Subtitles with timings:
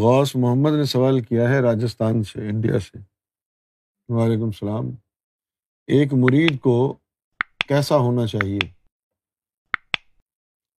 [0.00, 2.98] غوث محمد نے سوال کیا ہے راجستھان سے، انڈیا سے۔
[4.08, 4.84] وعلیکم السلام۔
[5.86, 6.98] ایک مرید کو
[7.68, 8.58] کیسا ہونا چاہیے؟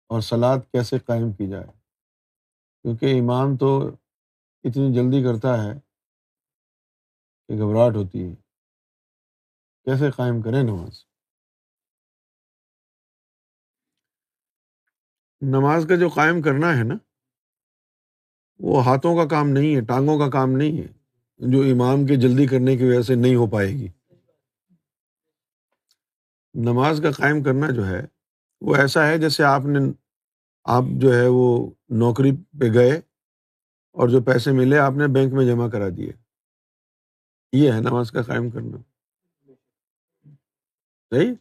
[0.08, 1.66] اور سلاد کیسے قائم کی جائے؟
[2.82, 3.88] کیونکہ امام تو
[4.64, 5.80] اتنی جلدی کرتا ہے
[7.48, 8.36] کہ گھبراہٹ ہوتی ہے۔
[9.84, 11.06] کیسے قائم کریں نماز؟
[15.42, 17.13] نماز کا جو قائم کرنا ہے نا
[18.60, 20.88] وہ ہاتھوں کا کام نہیں ہے، ٹانگوں کا کام نہیں ہے،
[21.38, 23.88] جو امام کے جلدی کرنے کی وجہ سے نہیں ہو پائے گی۔
[26.54, 28.06] نماز کا قائم کرنا جو ہے،
[28.62, 29.80] وہ ایسا ہے جیسے آپ نے،
[30.64, 32.92] آپ جو ہے وہ نوکری پہ گئے
[33.92, 36.12] اور جو پیسے ملے آپ نے بینک میں جمع کرا دیے۔
[37.54, 38.78] یہ ہے نماز کا قائم کرنا۔
[41.10, 41.34] صحیح؟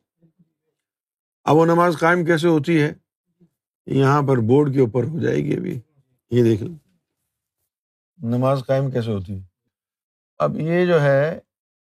[1.45, 2.93] اب وہ نماز قائم کیسے ہوتی ہے؟
[3.87, 5.81] یہاں پر بورڈ کے اوپر ہو جائے گی ابھی۔
[6.31, 6.73] یہ دیکھ لو۔
[8.23, 9.47] نماز قائم کیسے ہوتی ہے
[10.39, 11.41] اب یہ جو ہے،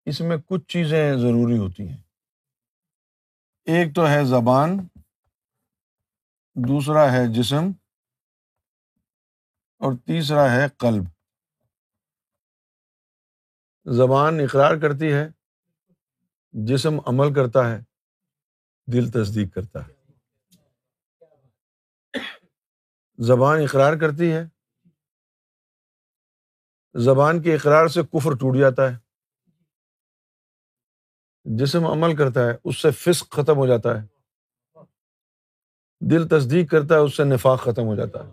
[0.04, 2.02] اس میں کچھ چیزیں ضروری ہوتی ہیں۔
[3.64, 4.88] ایک تو ہے زبان،
[6.54, 7.70] دوسرا ہے جسم،
[9.78, 11.04] اور تیسرا ہے قلب۔
[13.84, 15.28] زبان اقرار کرتی ہے،
[16.52, 17.80] جسم عمل کرتا ہے،
[18.92, 19.92] دل تصدیق کرتا ہے۔
[23.19, 24.53] زبان اقرار کرتی ہے
[26.95, 28.98] زبان کے اقرار سے کفر ٹوٹ جاتا ہے۔
[31.45, 34.06] جسم عمل کرتا ہے، اس سے فسق ختم ہو جاتا ہے۔
[36.00, 38.33] دل تصدیق کرتا ہے، اس سے نفاق ختم ہو جاتا ہے۔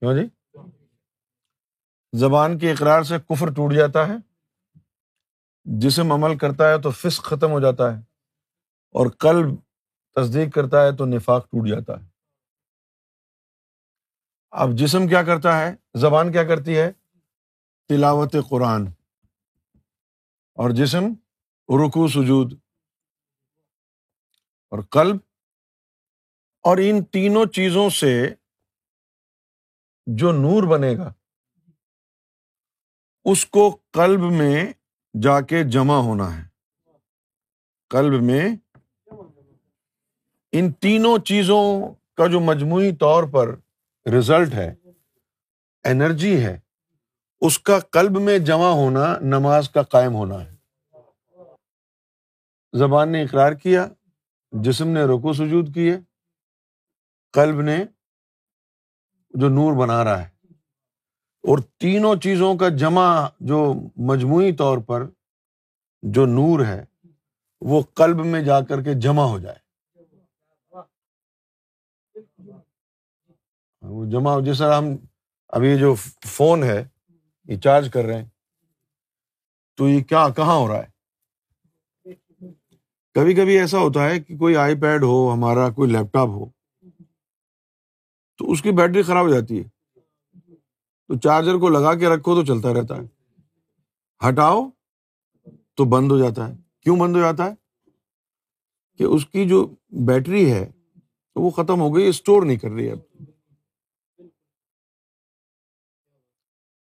[0.00, 0.28] کیوں جی؟
[2.18, 4.16] زبان کے اقرار سے کفر ٹوٹ جاتا ہے۔
[5.64, 8.00] جسم عمل کرتا ہے تو فسق ختم ہو جاتا ہے۔
[8.90, 9.56] اور قلب
[10.14, 12.13] تصدیق کرتا ہے تو نفاق ٹوٹ جاتا ہے۔
[14.56, 16.92] اب جسم کیا کرتا ہے؟ زبان کیا کرتی ہے؟
[17.88, 18.86] تلاوت قرآن۔
[20.54, 21.04] اور جسم
[21.68, 22.52] رکو سجود۔
[24.70, 25.16] اور قلب۔
[26.62, 28.34] اور ان تینوں چیزوں سے
[30.06, 31.12] جو نور بنے گا،
[33.24, 34.72] اس کو قلب میں
[35.22, 36.48] جا کے جمع ہونا ہے۔
[37.88, 38.56] قلب میں
[40.52, 43.63] ان تینوں چیزوں کا جو مجموعی طور پر
[44.06, 44.74] رزلٹ ہے
[45.84, 46.60] انرجی ہے،
[47.40, 50.54] اس کا قلب میں جمع ہونا نماز کا قائم ہونا ہے۔
[52.78, 53.88] زبان نے اقرار کیا،
[54.52, 55.96] جسم نے رکو سجود کیے،
[57.32, 57.84] قلب نے
[59.30, 60.28] جو نور بنا رہا ہے۔
[61.42, 65.06] اور تینوں چیزوں کا جمع جو مجموعی طور پر
[66.02, 66.84] جو نور ہے،
[67.60, 69.63] وہ قلب میں جا کر کے جمع ہو جائے۔
[73.84, 74.84] وہ جمع جس طرح ہم
[75.48, 75.94] ابھی جو
[76.26, 76.88] فون ہے،
[77.44, 78.28] یہ چارج کر رہے ہیں،
[79.76, 80.94] تو یہ کیا کہاں ہو رہا ہے؟
[83.14, 86.46] کبھی کبھی ایسا ہوتا ہے کہ کوئی آئی پیڈ ہو، ہمارا کوئی لیپ ٹاپ ہو،
[88.38, 89.64] تو اس کی بیٹری خراب ہو جاتی ہے۔
[91.08, 93.34] تو چارجر کو لگا کے رکھو تو چلتا رہتا ہے۔
[94.28, 94.70] ہٹاؤ
[95.74, 97.54] تو بند ہو جاتا ہے۔ کیوں بند ہو جاتا ہے؟
[98.98, 100.70] کہ اس کی جو بیٹری ہے،
[101.36, 102.98] وہ ختم ہو گئی اسٹور نہیں کر رہی اب۔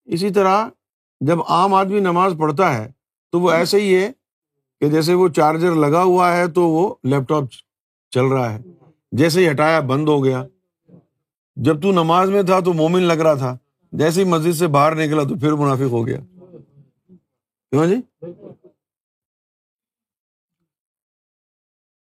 [0.04, 0.68] اسی طرح
[1.20, 2.92] جب عام آدمی نماز پڑھتا ہے
[3.32, 4.12] تو وہ ایسے ہی ہے
[4.80, 7.44] کہ جیسے وہ چارجر لگا ہوا ہے تو وہ لیپ ٹاپ
[8.10, 8.58] چل رہا ہے۔
[9.12, 10.44] جیسے ہی ہٹایا بند ہو گیا۔
[11.56, 13.58] جب تو نماز میں تھا تو مومن لگ رہا تھا۔
[13.92, 16.20] جیسے ہی مسجد سے باہر نکلا تو پھر منافق ہو گیا۔
[17.70, 17.96] کیوں جی؟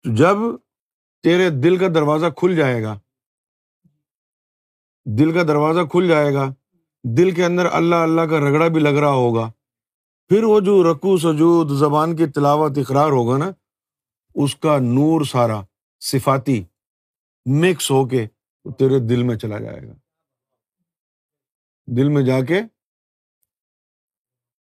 [0.04, 0.36] جب
[1.22, 2.98] تیرے دل کا دروازہ کھل جائے گا۔
[5.04, 6.54] دل کا دروازہ کھل جائے گا۔
[7.04, 9.50] دل کے اندر اللہ اللہ کا رگڑا بھی لگ رہا ہوگا۔
[10.28, 13.50] پھر وہ جو رقو سجود، زبان کی تلاوت، اقرار ہوگا نا،
[14.34, 15.60] اس کا نور سارا
[16.00, 16.64] صفاتی
[17.46, 18.26] مکس ہو کے
[18.78, 19.92] تیرے دل میں چلا جائے گا۔
[21.86, 22.60] دل میں جا کے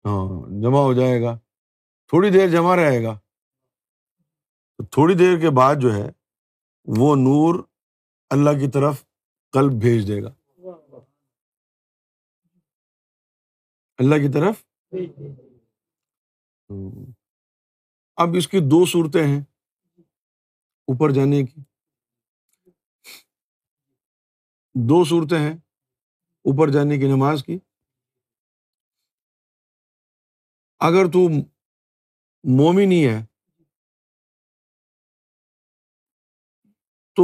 [0.06, 1.40] ہاں جمع ہو جائے گا۔
[2.08, 3.20] تھوڑی دیر جمع رہے گا۔
[4.92, 6.12] تھوڑی دیر کے بعد جو ہے،
[6.86, 7.64] وہ نور
[8.30, 9.04] اللہ کی طرف
[9.52, 10.34] قلب بھیج دے گا۔
[14.00, 14.66] اللہ کی طرف؟
[18.16, 19.42] اب اس کی دو صورتیں ہیں
[20.88, 21.62] اوپر جانے کی۔
[24.90, 25.54] دو صورتیں ہیں
[26.46, 27.60] اوپر جانے کی نماز کی۔
[30.80, 31.30] اگر تو
[32.58, 33.26] مومنی ہے
[37.16, 37.24] تو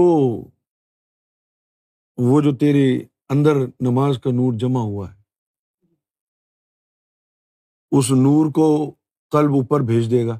[2.17, 5.14] وہ جو تیری اندر نماز کا نور جمع ہوا ہے۔
[7.91, 8.95] اس نور کو
[9.31, 10.39] قلب اوپر بھیج دے گا۔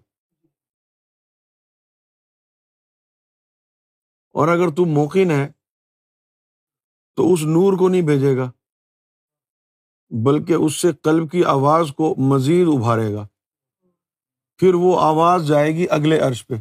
[4.34, 5.52] اور اگر تم موقن ہے،
[7.16, 8.52] تو اس نور کو نہیں بھیجے گا،
[10.26, 13.28] بلکہ اس سے قلب کی آواز کو مزید ابھارے گا۔
[14.58, 16.56] پھر وہ آواز جائے گی اگلے عرش پہ۔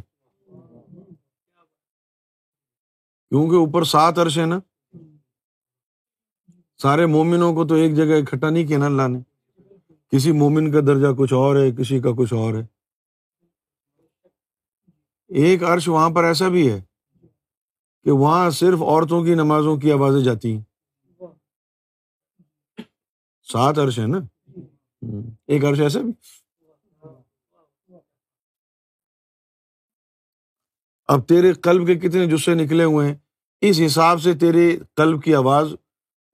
[3.29, 4.59] کیونکہ اوپر سات عرش ہے نا۔
[6.81, 9.34] سارے مومنوں کو تو ایک جگہ اکٹھا نہیں کیا نا اللہ نے۔
[10.15, 12.65] کسی مومن کا درجہ کچھ اور ہے، کسی کا کچھ اور ہے۔
[15.27, 16.81] ایک عرش وہاں پر ایسا بھی ہے
[18.03, 20.61] کہ وہاں صرف عورتوں کی نمازوں کی آوازیں جاتی ہیں۔
[23.43, 24.17] سات عرش ہے نا؟
[25.47, 26.11] ایک عرش ایسا بھی۔
[31.07, 33.15] اب تیرے قلب کے کتنے جسے نکلے ہوئے ہیں،
[33.61, 35.67] اس حساب سے تیرے قلب کی آواز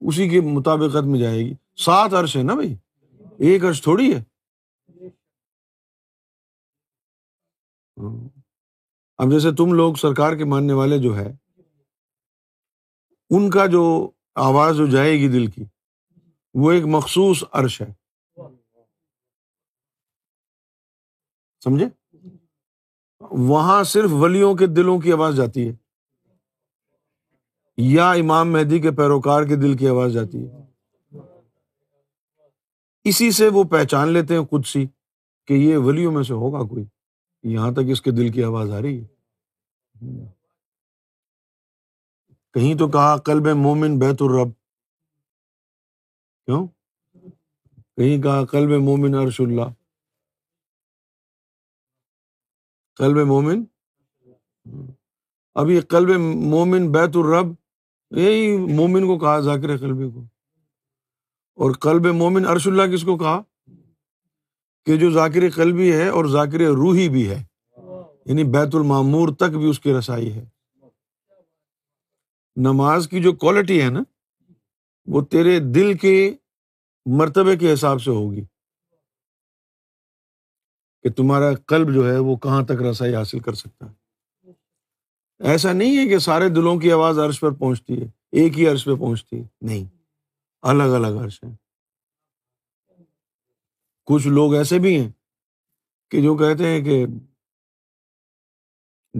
[0.00, 2.76] اسی کے مطابقت میں جائے گی۔ سات عرش ہے نا بھائی؟
[3.42, 4.20] ایک عرش تھوڑی ہے۔
[9.18, 11.28] اب جیسے تم لوگ سرکار کے ماننے والے جو ہے،
[13.30, 13.84] ان کا جو
[14.34, 15.64] آواز جو جائے گی دل کی،
[16.54, 17.90] وہ ایک مخصوص عرش ہے۔
[21.62, 21.86] سمجھے؟
[23.48, 25.74] وہاں صرف ولیوں کے دلوں کی آواز جاتی ہے،
[27.78, 30.61] یا امام مہدی کے پیروکار کے دل کی آواز جاتی ہے۔
[33.04, 34.86] اسی سے وہ پہچان لیتے ہیں خود سی
[35.46, 36.84] کہ یہ ولیوں میں سے ہوگا کوئی۔
[37.42, 39.06] یہاں تک اس کے دل کی آواز آ رہی ہے۔
[42.52, 44.52] کہیں تو کہا کلب مومن بیت الرب۔
[46.44, 46.66] کیوں؟
[47.96, 49.74] کہیں کہا کلب مومن ارش اللہ۔
[52.96, 53.64] کلب مومن؟
[55.54, 57.46] اب یہ کلب مومن بیت الرب،
[58.10, 60.24] یہی مومن کو کہا، ذاکر قلبی کو۔
[61.54, 63.42] اور کلب مومن ارش اللہ کس کو کہا؟
[64.86, 67.44] کہ جو ذاکر قلبی ہے اور ذاکر روحی بھی ہے
[68.26, 70.44] یعنی بیت المامور تک بھی اس کی رسائی ہے۔
[72.56, 74.02] نماز کی جو کوالٹی ہے نا،
[75.06, 76.34] وہ تیرے دل کے
[77.06, 78.44] مرتبے کے حساب سے ہوگی۔
[81.02, 84.02] کہ تمہارا قلب جو ہے وہ کہاں تک رسائی حاصل کر سکتا ہے۔
[85.38, 88.84] ایسا نہیں ہے کہ سارے دلوں کی آواز عرش پر پہنچتی ہے، ایک ہی عرش
[88.84, 90.01] پہ پہنچتی ہے، نہیں۔
[90.62, 91.54] الگ الگ عرش ہے
[94.04, 95.10] کچھ لوگ ایسے بھی ہیں
[96.10, 97.06] کہ جو کہتے ہیں کہ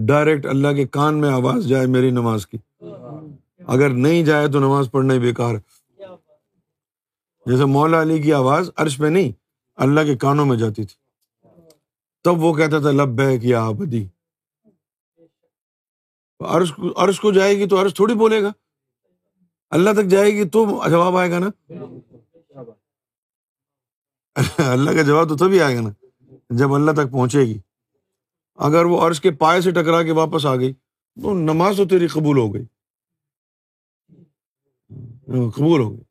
[0.07, 2.57] ڈائریکٹ اللہ کے کان میں آواز جائے میری نماز کی۔
[3.67, 5.55] اگر نہیں جائے تو نماز پڑھنا ہی بیکار۔
[7.45, 9.31] جیسے مولا علی کی آواز عرش پہ نہیں،
[9.75, 10.95] اللہ کے کانوں میں جاتی تھی۔
[12.23, 14.07] تب وہ کہتا تھا لب بیک یا آبدی
[16.97, 18.51] عرش کو جائے گی تو عرش تھوڑی بولے گا۔
[19.73, 21.73] اللہ تک جائے گی تو جواب آئے گا نا؟
[24.57, 25.89] اللہ کا جواب تو تبھی آئے گا نا،
[26.49, 27.57] جب اللہ تک پہنچے گی۔
[28.55, 30.73] اگر وہ عرش کے پائے سے ٹکرا کے واپس آ گئی،
[31.21, 32.65] تو نماز تو تیری قبول ہو گئی۔
[35.49, 36.03] قبول ہو گئی۔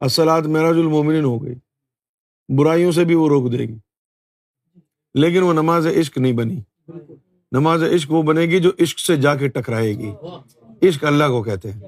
[0.00, 1.54] اصلاحات معراج المومن ہو گئی۔
[2.58, 3.78] برائیوں سے بھی وہ روک دے گی۔
[5.14, 6.60] لیکن وہ نماز عشق نہیں بنی۔
[7.52, 10.12] نماز عشق وہ بنے گی جو عشق سے جا کے ٹکرائے گی۔
[10.88, 11.80] عشق اللہ کو کہتے ہیں۔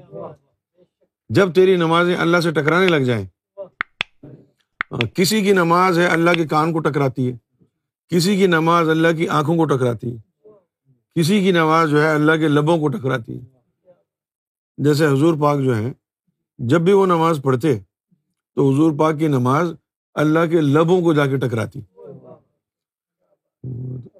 [1.29, 3.25] جب تیری نمازیں اللہ سے ٹکرانے لگ جائیں
[4.91, 7.37] ہاں، کسی کی نماز ہے اللہ کے کان کو ٹکراتی ہے،
[8.11, 10.17] کسی کی نماز اللہ کی آنکھوں کو ٹکراتی ہے،
[11.15, 13.45] کسی کی نماز جو ہے اللہ کے لبوں کو ٹکراتی ہے۔
[14.77, 15.91] جیسے حضور پاک جو ہے
[16.59, 17.79] جب بھی وہ نماز پڑھتے،
[18.55, 19.73] تو حضور پاک کی نماز
[20.15, 21.81] اللہ کے لبوں کو جا کے ٹکراتی۔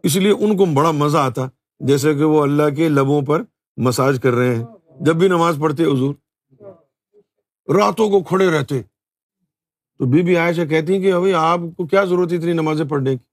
[0.03, 1.47] اس لیے ان کو بڑا مزہ آتا،
[1.79, 3.43] جیسے کہ وہ اللہ کے لبوں پر
[3.77, 4.65] مساج کر رہے ہیں۔
[4.99, 6.13] جب بھی نماز پڑھتے حضور
[7.73, 8.81] راتوں کو کھڑے رہتے۔
[9.97, 12.85] تو بی بی عائشہ کہتی ہیں کہ ابھی آپ کو کیا ضرورت ہے اتنی نمازیں
[12.85, 13.25] پڑھنے کی؟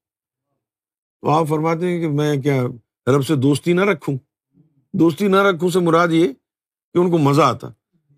[1.21, 2.63] تو آپ فرماتے ہیں کہ میں کیا
[3.17, 4.19] رب سے دوستی نہ رکھوں؟
[4.93, 6.29] دوستی نہ رکھوں سے مراد یہ
[6.95, 7.69] کہ ان کو مزہ آتا۔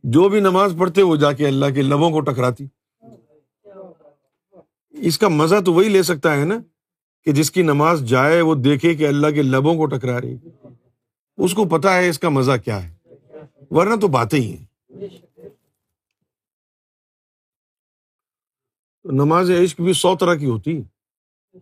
[0.03, 2.67] جو بھی نماز پڑھتے وہ جا کے اللہ کے لبوں کو ٹکراتی۔
[4.91, 6.59] اس کا مزہ تو وہی لے سکتا ہے نا
[7.25, 10.37] کہ جس کی نماز جائے وہ دیکھے کہ اللہ کے لبوں کو ٹکرا رہی
[11.37, 12.95] اس کو پتا ہے اس کا مزہ کیا ہے۔
[13.71, 14.74] ورنہ تو باتیں ہی ہیں۔
[19.05, 20.83] نماز عشق بھی سو طرح کی ہوتی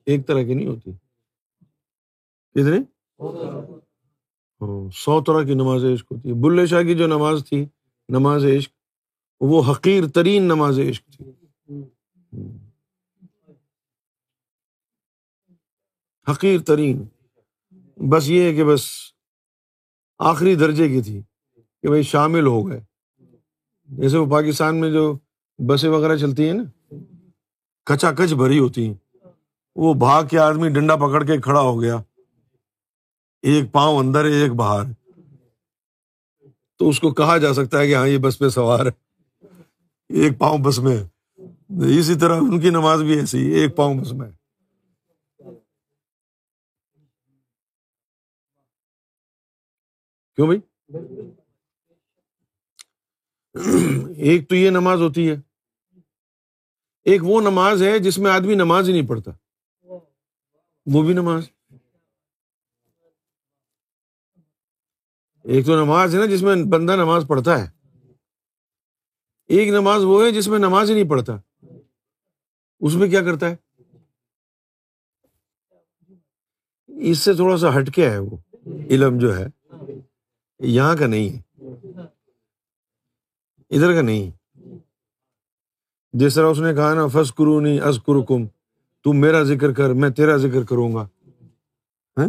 [0.06, 0.90] ایک طرح کی نہیں ہوتی۔
[2.52, 2.78] کتنی
[4.60, 7.66] ہاں، سو طرح کی نماز عشق ہوتی ہے بلے شاہ کی جو نماز تھی
[8.08, 8.72] نماز عشق
[9.40, 11.24] وہ حقیر ترین نماز عشق تھی۔
[16.30, 17.04] حقیر ترین۔
[18.08, 18.84] بس یہ ہے کہ بس
[20.18, 21.22] آخری درجے کی تھی
[21.54, 22.80] کہ بھائی شامل ہو گئے۔
[23.84, 25.18] جیسے وہ پاکستان میں جو
[25.58, 26.62] بسیں وغیرہ چلتی ہیں نا۔
[27.84, 28.94] کچا کچ بھری ہوتی ہیں۔
[29.74, 31.96] وہ بھاگ کے آدمی ڈنڈا پکڑ کے کھڑا ہو گیا۔
[33.42, 34.84] ایک پاؤں اندر ہے، ایک باہر۔
[36.78, 38.90] تو اس کو کہا جا سکتا ہے کہ ہاں یہ بس پہ سوار ہے۔
[40.08, 41.04] ایک پاؤں بس میں۔
[41.98, 44.30] اسی طرح ان کی نماز بھی ایسی، ایک پاؤں بس میں۔
[50.36, 50.60] کیوں بھائی؟
[54.16, 55.51] ایک تو یہ نماز ہوتی ہے۔
[57.04, 59.30] ایک وہ نماز ہے جس میں آدمی نماز ہی نہیں پڑھتا۔
[60.86, 61.50] وہ بھی نماز۔
[65.44, 67.70] ایک تو نماز ہے نا جس میں بندہ نماز پڑھتا ہے۔
[69.46, 71.32] ایک نماز وہ ہے جس میں نماز ہی نہیں پڑھتا۔
[72.80, 73.56] اس میں کیا کرتا ہے؟
[77.10, 78.36] اس سے تھوڑا سا ہٹ کے ہے وہ۔
[78.90, 79.46] علم جو ہے،
[80.58, 81.42] یہاں کا نہیں ہے۔
[83.70, 84.41] ادھر کا نہیں۔
[86.12, 88.46] جس طرح اس نے کہا نا فس کرو نہیں از کرکم
[89.04, 91.08] تم میرا ذکر کر، میں تیرا ذکر کروں گا۔
[92.18, 92.26] ہاں؟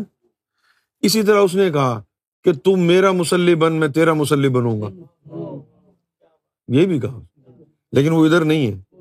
[0.99, 2.01] اسی طرح اس نے کہا
[2.43, 4.87] کہ تم میرا مسلی بن، میں تیرا مسلی بنوں گا۔
[6.67, 7.19] یہ بھی کہا۔
[7.91, 8.95] لیکن وہ ادھر نہیں ہے۔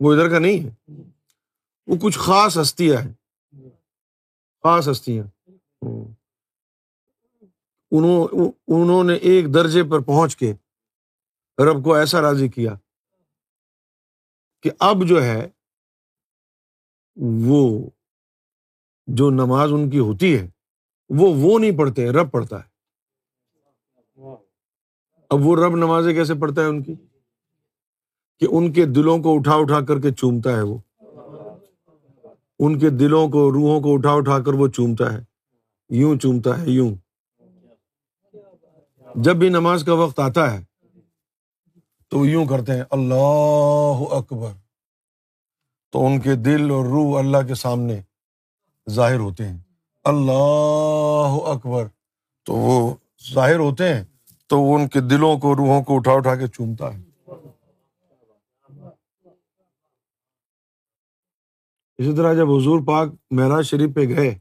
[0.00, 0.92] وہ ادھر کا نہیں ہے۔
[1.86, 3.12] وہ کچھ خاص ہستیاں ہیں۔
[4.62, 5.48] خاص ہستیاں۔
[8.68, 10.52] انہوں نے ایک درجے پر پہنچ کے
[11.64, 12.74] رب کو ایسا راضی کیا
[14.62, 15.48] کہ اب جو ہے
[17.16, 17.90] وہ
[19.06, 20.50] جو نماز ان کی ہوتی ہے،
[21.08, 22.68] وہ وہ نہیں پڑھتے، رب پڑھتا ہے۔
[25.30, 26.94] اب وہ رب نمازیں کیسے پڑھتا ہے ان کی؟
[28.38, 30.78] کہ ان کے دلوں کو اٹھا اٹھا کر کے چومتا ہے وہ۔
[32.58, 35.24] ان کے دلوں کو، روحوں کو اٹھا اٹھا کر وہ چومتا ہے۔
[35.88, 36.94] یوں چومتا ہے، یوں۔
[39.16, 40.65] جب بھی نماز کا وقت آتا ہے
[42.08, 44.52] تو یوں کرتے ہیں، اللہ اکبر.
[45.90, 48.00] تو ان کے دل اور روح اللہ کے سامنے
[48.90, 49.58] ظاہر ہوتے ہیں۔
[50.04, 51.86] اللہ اکبر.
[52.44, 52.94] تو وہ
[53.34, 54.04] ظاہر ہوتے ہیں،
[54.46, 57.02] تو وہ ان کے دلوں کو، روحوں کو اٹھا اٹھا کے چومتا ہے۔
[61.98, 64.38] اسی طرح جب حضور پاک معراج شریف پہ گئے،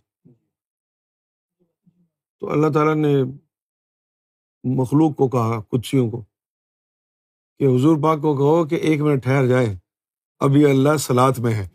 [2.40, 3.24] تو اللہ تعالیٰ نے
[4.64, 6.22] مخلوق کو کہا کچھیوں کو
[7.60, 9.66] کہ حضور پاک کو کہو کہ ایک منٹ ٹھہر جائے۔
[10.40, 11.68] ابھی اللہ سلاد میں ہے۔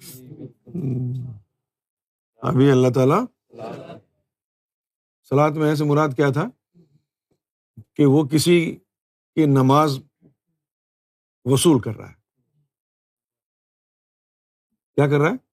[2.37, 3.25] ابھی اللہ تعالیٰ
[5.23, 6.45] سلاد میں ایسے مراد کیا تھا؟
[7.95, 8.79] کہ وہ کسی
[9.35, 9.99] کی نماز
[11.45, 12.15] وصول کر رہا ہے۔
[14.95, 15.51] کیا کر رہا ہے؟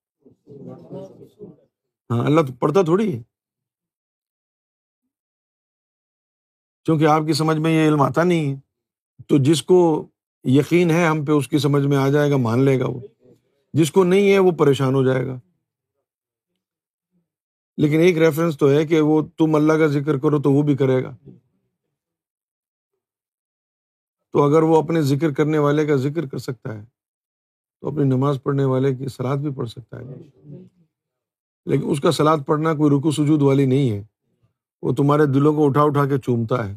[2.09, 3.23] ہاں اللہ تو پڑھتا تھوڑی ہے۔
[6.83, 8.59] کیونکہ آپ کی سمجھ میں یہ علم آتا نہیں ہے۔
[9.27, 10.07] تو جس کو
[10.49, 12.99] یقین ہے ہم پہ اس کی سمجھ میں آ جائے گا، مان لے گا وہ۔
[13.73, 15.39] جس کو نہیں ہے وہ پریشان ہو جائے گا۔
[17.77, 20.77] لیکن ایک ریفرنس تو ہے کہ وہ تم اللہ کا ذکر کرو تو وہ بھی
[20.77, 21.15] کرے گا۔
[24.31, 26.85] تو اگر وہ اپنے ذکر کرنے والے کا ذکر کر سکتا ہے،
[27.81, 30.03] تو اپنی نماز پڑھنے والے کی سلاد بھی پڑھ سکتا ہے۔
[31.65, 34.03] لیکن اس کا سلاد پڑھنا کوئی رکو سجود والی نہیں ہے۔
[34.81, 36.75] وہ تمہارے دلوں کو اٹھا اٹھا کے چومتا ہے۔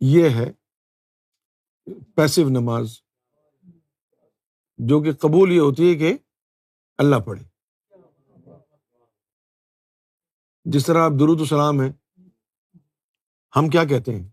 [0.00, 0.52] یہ ہے
[2.14, 3.00] پیسو نماز
[4.78, 6.18] جو کہ قبول یہ ہوتی ہے کہ
[6.98, 7.44] اللہ پڑھے۔
[10.64, 12.20] جس طرح آپ درود السلام ہیں،
[13.56, 14.28] ہم کیا کہتے ہیں؟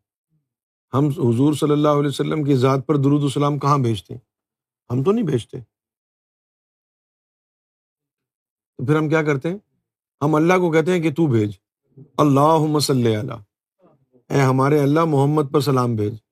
[0.94, 4.22] ہم حضور صلی اللہ علیہ وسلم کی ذات پر درود السلام کہاں بھیجتے ہیں؟
[4.92, 5.60] ہم تو نہیں بھیجتے۔
[8.78, 9.58] تو پھر ہم کیا کرتے ہیں؟
[10.22, 11.52] ہم اللہ کو کہتے ہیں کہ تو بھیج۔
[12.18, 13.34] اللہ مسلح اللہ۔
[14.30, 16.23] اے ہمارے اللہ محمد پر سلام بھیج۔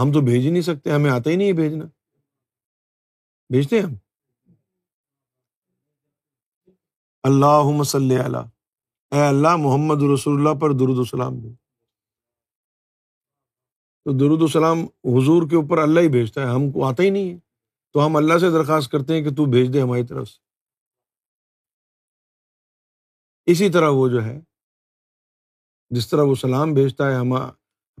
[0.00, 1.84] ہم تو بھیج ہی نہیں سکتے، ہمیں آتا ہی نہیں ہے بھیجنا۔
[3.48, 3.94] بھیجتے ہم؟
[7.22, 8.44] اللہ مسلح اللہ
[9.10, 11.56] اے اللہ، محمد رسول اللہ پر درود السلام بھیج
[14.04, 17.34] تو درود السلام حضور کے اوپر اللہ ہی بھیجتا ہے، ہم کو آتا ہی نہیں
[17.34, 17.38] ہے۔
[17.92, 20.38] تو ہم اللہ سے درخواست کرتے ہیں کہ تو بھیج دے ہماری طرف سے۔
[23.46, 24.40] اسی طرح وہ جو ہے،
[25.90, 27.34] جس طرح وہ سلام بھیجتا ہے، ہم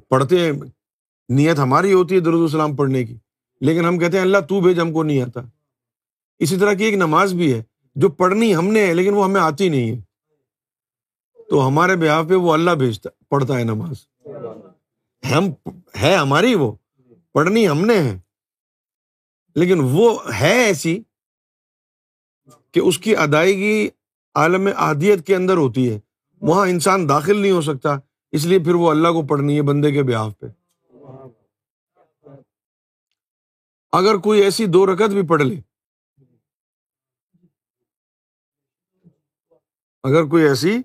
[0.08, 0.52] پڑھتے ہیں
[1.28, 3.16] نیت ہماری ہوتی ہے درود السلام پڑھنے کی۔
[3.60, 5.40] لیکن ہم کہتے ہیں، اللہ تو بھیج ہم کو نہیں آتا
[6.38, 7.62] اسی طرح کی ایک نماز بھی ہے،
[7.94, 10.00] جو پڑھنی ہم نے ہے لیکن وہ ہمیں آتی نہیں ہے۔
[11.50, 14.26] تو ہمارے بیاہ پہ وہ اللہ بھیجتا، پڑھتا ہے نماز۔
[15.30, 16.72] ہم، ہے ہماری وہ،
[17.32, 18.18] پڑھنی ہم نے ہے۔
[19.54, 21.02] لیکن وہ ہے ایسی
[22.72, 23.88] کہ اس کی ادائیگی
[24.34, 25.98] عالم عادیت کے اندر ہوتی ہے۔
[26.40, 27.96] وہاں انسان داخل نہیں ہو سکتا،
[28.32, 30.46] اس لیے پھر وہ اللہ کو پڑھنی ہے بندے کے بیاہ پہ۔
[33.92, 35.56] اگر کوئی ایسی دو رکعت بھی پڑھ لے،
[40.02, 40.78] اگر کوئی ایسی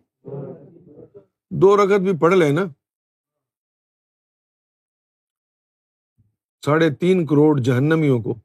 [1.62, 2.62] دو رکعت بھی پڑھ لے نا،
[6.65, 8.36] ساڑھے تین کروڑ جہنمیوں کو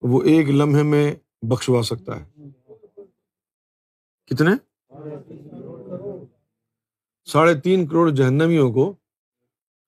[0.00, 2.24] وہ ایک لمحے میں بخشوا سکتا ہے۔
[4.26, 4.50] کتنے؟
[7.24, 8.94] ساڑھے تین کروڑ جہنمیوں کو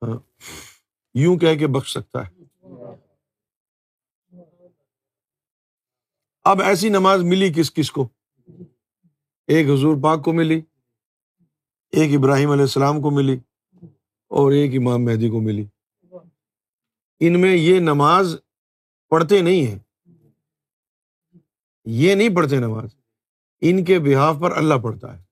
[0.02, 0.18] ہاں،
[1.14, 2.37] یوں کہہ کے بخش سکتا ہے۔
[6.50, 8.08] اب ایسی نماز ملی کس کس کو؟
[9.46, 10.60] ایک حضور پاک کو ملی،
[11.92, 13.38] ایک ابراہیم علیہ السلام کو ملی
[14.28, 15.64] اور ایک امام مہدی کو ملی۔
[17.20, 18.36] ان میں یہ نماز
[19.08, 19.78] پڑھتے نہیں ہیں۔
[21.84, 22.88] یہ نہیں پڑھتے نماز۔
[23.60, 25.24] ان کے بحاف پر اللہ پڑھتا ہے۔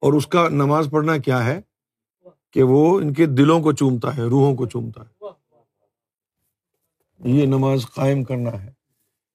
[0.00, 1.60] اور اس کا نماز پڑھنا کیا ہے؟
[2.50, 5.24] کہ وہ ان کے دلوں کو چومتا ہے، روحوں کو چومتا ہے۔
[7.18, 8.85] یہ نماز قائم کرنا ہے۔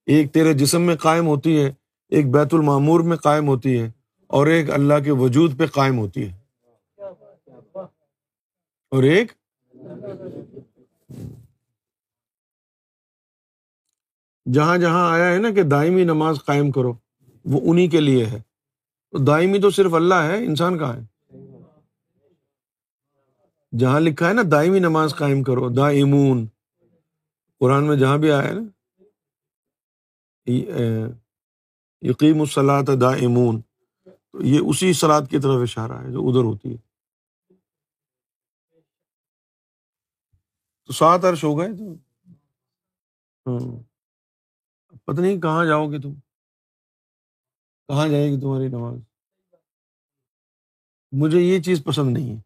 [0.06, 1.72] ایک تیرے جسم میں قائم ہوتی ہے،
[2.08, 3.90] ایک بیت المعمور میں قائم ہوتی ہے
[4.26, 6.38] اور ایک اللہ کے وجود پہ قائم ہوتی ہے۔
[8.90, 9.32] اور ایک
[14.54, 16.92] جہاں جہاں آیا ہے نا کہ دائمی نماز قائم کرو،
[17.44, 18.38] وہ انہیں کے لیے ہے۔
[19.10, 21.12] تو دائمی تو صرف اللہ ہے، انسان کہاں ہے؟
[23.78, 26.46] جہاں لکھا ہے نا دائمی نماز قائم کرو دا امون
[27.58, 28.62] قرآن میں جہاں بھی آیا ہے نا
[30.46, 33.60] یقیم الصلاۃ دا امون
[34.04, 36.92] تو یہ اسی سلاد کی طرف اشارہ ہے جو ادھر ہوتی ہے۔
[40.84, 41.94] تو سات عرش ہو گئے تو۔
[43.46, 43.82] ہاں۔
[45.06, 46.14] پتہ نہیں کہاں جاؤ گے تم؟
[47.88, 48.98] کہاں جائے گی تمہاری نماز؟
[51.12, 52.40] مجھے یہ چیز پسند نہیں ہے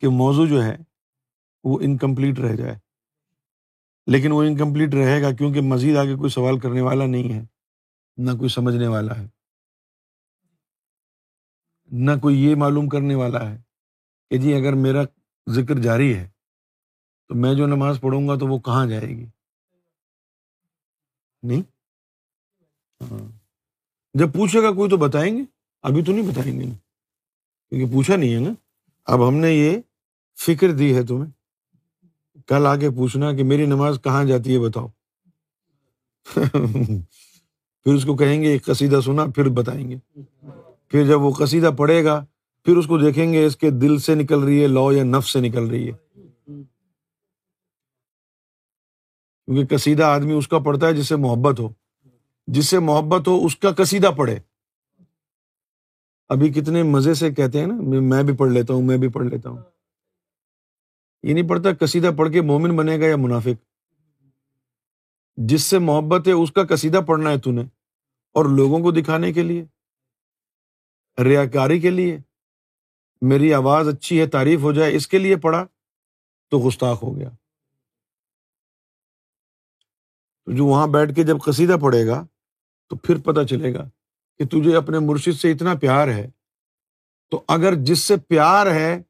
[0.00, 0.76] کہ موضوع جو ہے
[1.64, 2.83] وہ انکمپلیٹ رہ جائے۔
[4.06, 7.46] لیکن وہ انکمپلیٹ رہے گا کیونکہ مزید آگے کوئی سوال کرنے والا نہیں ہے،
[8.16, 9.28] نہ کوئی سمجھنے والا ہے۔
[11.92, 13.62] نہ کوئی یہ معلوم کرنے والا ہے
[14.30, 15.02] کہ جی اگر میرا
[15.50, 16.28] ذکر جاری ہے
[17.28, 19.26] تو میں جو نماز پڑھوں گا تو وہ کہاں جائے گی؟
[21.42, 21.62] نہیں۔
[23.00, 23.38] ہاں۔
[24.14, 25.42] جب پوچھے گا کوئی تو بتائیں گے۔
[25.82, 26.64] ابھی تو نہیں بتائیں گے۔
[27.68, 28.50] کیونکہ پوچھا نہیں ہے نا۔
[29.04, 29.78] اب ہم نے یہ
[30.38, 31.43] فکر دی ہے تمہیں۔
[32.46, 34.86] کل آ کے پوچھنا کہ میری نماز کہاں جاتی ہے بتاؤ۔
[37.82, 40.20] پھر اس کو کہیں گے، ایک قصیدہ سنا، پھر بتائیں گے۔
[40.88, 42.24] پھر جب وہ قصیدہ پڑھے گا،
[42.64, 45.28] پھر اس کو دیکھیں گے، اس کے دل سے نکل رہی ہے، لو یا نف
[45.28, 46.20] سے نکل رہی ہے۔
[49.46, 51.68] کیونکہ قصیدہ آدمی اس کا پڑھتا ہے جس سے محبت ہو۔
[52.46, 54.38] جس سے محبت ہو، اس کا کسیدہ پڑھے۔
[56.28, 59.26] ابھی کتنے مزے سے کہتے ہیں نا، میں بھی پڑھ لیتا ہوں، میں بھی پڑھ
[59.26, 59.58] لیتا ہوں۔
[61.24, 63.64] یہ نہیں پڑھتا کسیدہ پڑھ کے مومن بنے گا یا منافق؟
[65.36, 67.62] جس سے محبت ہے، اس کا کسیدہ پڑھنا ہے نے۔
[68.32, 69.64] اور لوگوں کو دکھانے کے لیے
[71.22, 72.18] ریا کاری کے لیے۔
[73.22, 75.66] میری آواز اچھی ہے، تعریف ہو جائے، اس کے لیے پڑھا
[76.50, 77.28] تو گستاخ ہو گیا۔
[80.44, 82.26] تو جو وہاں بیٹھ کے جب قصیدہ پڑھے گا
[82.88, 83.90] تو پھر پتہ چلے گا
[84.38, 86.30] کہ تجھے اپنے مرشد سے اتنا پیار ہے۔
[87.30, 89.02] تو اگر جس سے پیار ہے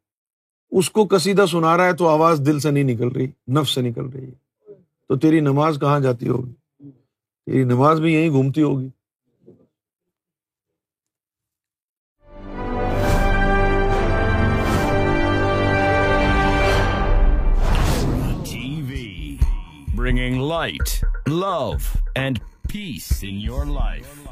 [0.78, 3.80] اس کو کسیدہ سنا رہا ہے تو آواز دل سے نہیں نکل رہی نف سے
[3.80, 4.74] نکل رہی ہے۔
[5.08, 6.52] تو تیری نماز کہاں جاتی ہوگی؟
[7.46, 8.88] تیری نماز بھی یہیں گھومتی ہوگی۔
[19.96, 21.72] Bringing light love
[22.14, 22.38] and
[22.72, 24.28] peace in your life